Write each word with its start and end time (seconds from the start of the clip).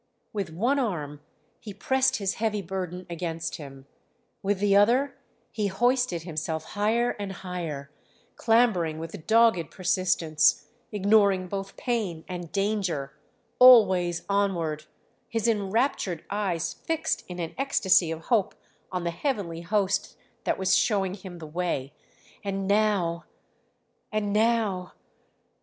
With 0.33 0.49
one 0.49 0.79
arm 0.79 1.21
he 1.59 1.75
pressed 1.75 2.15
his 2.15 2.33
heavy 2.41 2.63
burden 2.63 3.05
against 3.07 3.57
him, 3.57 3.85
with 4.41 4.57
the 4.59 4.75
other 4.75 5.15
he 5.51 5.67
hoisted 5.67 6.23
himself 6.23 6.63
higher 6.63 7.11
and 7.19 7.31
higher, 7.31 7.91
clambering 8.35 8.97
with 8.97 9.27
dogged 9.27 9.69
persistence, 9.69 10.65
ignoring 10.91 11.47
both 11.47 11.77
pain 11.77 12.25
and 12.27 12.51
danger, 12.51 13.13
always 13.59 14.23
onwards, 14.27 14.87
his 15.29 15.47
enraptured 15.47 16.25
eyes 16.31 16.73
fixed 16.73 17.23
in 17.27 17.37
an 17.37 17.53
ecstasy 17.59 18.09
of 18.09 18.21
hope 18.25 18.55
on 18.91 19.03
the 19.03 19.11
heavenly 19.11 19.61
host 19.61 20.17
that 20.45 20.57
was 20.57 20.75
showing 20.75 21.13
him 21.13 21.37
the 21.37 21.45
way... 21.45 21.93
and 22.43 22.65
now... 22.67 23.25
and 24.11 24.33
now 24.33 24.93